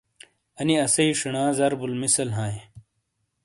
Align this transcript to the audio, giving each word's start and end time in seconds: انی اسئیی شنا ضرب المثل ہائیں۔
انی 0.59 0.75
اسئیی 0.85 1.13
شنا 1.19 1.43
ضرب 1.59 1.79
المثل 1.87 2.29
ہائیں۔ 2.37 2.59